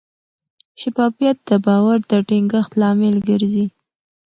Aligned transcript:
شفافیت 0.81 1.37
د 1.49 1.51
باور 1.65 1.97
د 2.09 2.11
ټینګښت 2.27 2.71
لامل 2.81 3.15
ګرځي. 3.29 3.65